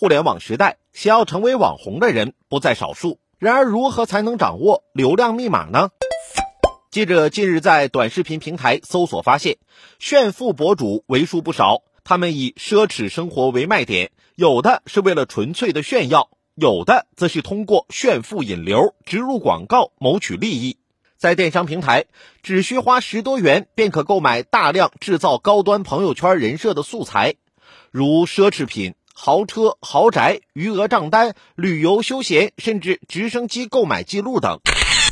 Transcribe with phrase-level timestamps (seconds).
[0.00, 3.18] 互联网时代，想要成为网红的人不在少数。
[3.40, 5.90] 然而，如何才能掌握流量密码呢？
[6.92, 9.56] 记者近日在短视频平台搜索发现，
[9.98, 11.82] 炫富博主为数不少。
[12.04, 20.78] 他们以奢侈生活为卖点，有的是为了纯粹的炫耀，有的则是通过炫富引流、植入广告谋取利益。
[21.16, 22.04] 在电商平台，
[22.44, 27.34] 只需花十多元便可购买大量制造高端朋友圈人设的素材，
[27.90, 34.60] 如奢侈品、豪车、豪宅、余额账单、旅游休闲，甚至直升机购买记录等。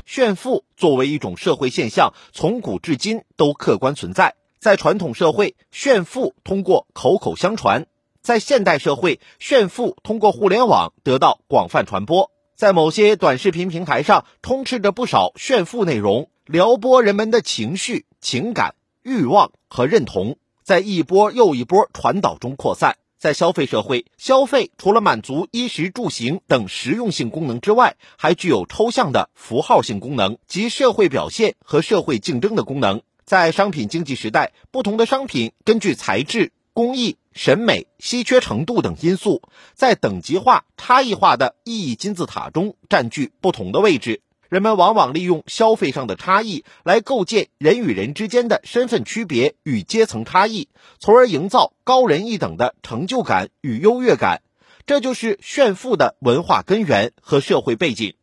[0.06, 4.36] 炫富作为一种社会现象，从古至今都客观存在。
[4.60, 7.86] 在传统社会，炫富通过口口相传；
[8.22, 12.30] 在现代社会，炫富通过互联网得到广泛传播。
[12.54, 22.96] 在某些短视频平台上，充斥着不少炫富内容，撩拨人们的情绪、情感、欲望和认同，在一波又一波传导中扩散。
[23.26, 33.02] 在消费社会，消费除了满足衣食住行等实用性功能之外，还具有抽象的符号性功能及社会表现和社会竞争的功能。
[33.24, 39.42] 在商品经济时代，不同的商品根据材质、工艺、审美、稀缺程度等因素，
[39.74, 44.20] 在等级化、差异化的意义金字塔中占据不同的位置。
[44.48, 54.42] 人们往往利用消费上的差异来构建人与人之间的身份区别与阶层差异，从而营造高人一等的成就感与优越感。
[54.86, 58.14] 这就是炫富的文化根源和社会背景。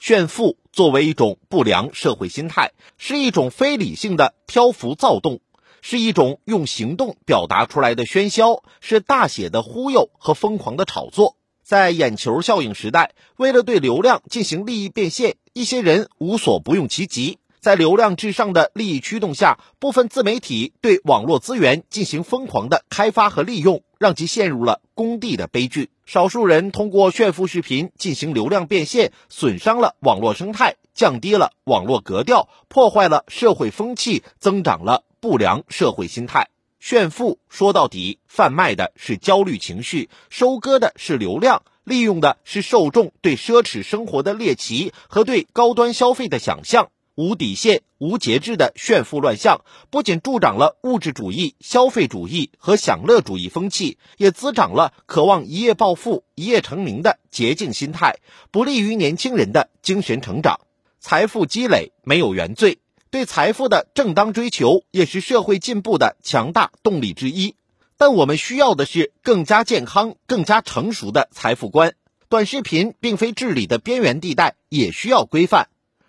[0.00, 5.40] 炫富作为一种不良社会心态，是一种非理性的漂浮躁动，
[5.80, 11.36] 是一种用行动表达出来的喧嚣，是大写的忽悠和疯狂的炒作。
[11.66, 17.40] 在眼球效应时代，为了对流量进行利益变现，一些人无所不用其极。
[17.58, 25.90] 在流量至上的利益驱动下，部分自媒体对网络资源进行疯狂的开发和利用，让其陷入了工地的悲剧。
[26.04, 36.46] 少数人通过炫富视频进行流量变现，损伤了网络生态，降低了网络格调，破坏了社会风气，增长了不良社会心态。
[36.88, 46.90] 炫富说到底，贩卖的是焦虑情绪，收割的是流量，利用的是受众对奢侈生活的猎奇和对高端消费的想象。
[47.16, 58.20] 无底线、无节制的炫富乱象，不仅助长了物质主义、消费主义和享乐主义风气，也滋长了渴望一夜暴富、一夜成名的捷径心态，
[58.52, 60.60] 不利于年轻人的精神成长。
[61.00, 62.78] 财富积累没有原罪，
[63.16, 67.54] 对财富的正当追求也是社会进步的强大动力之一。
[67.96, 71.94] 但我们需要的是更加健康、更加成熟的财富观。
[72.28, 75.68] 短视频并非治理的边缘地带，也需要规范。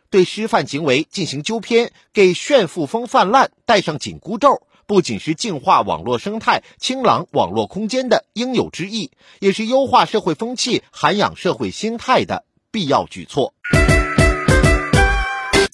[0.09, 13.53] 对失范行为进行纠偏，给炫富风泛滥戴上紧箍咒，不仅是净化网络生态、清朗网络空间的应有之义，也是优化社会风气、涵养社会心态的必要举措。